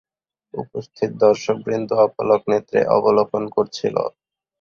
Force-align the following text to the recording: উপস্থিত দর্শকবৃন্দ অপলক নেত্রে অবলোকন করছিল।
উপস্থিত 0.53 1.09
দর্শকবৃন্দ 1.23 1.89
অপলক 2.05 2.41
নেত্রে 2.51 2.79
অবলোকন 2.97 3.43
করছিল। 3.55 3.95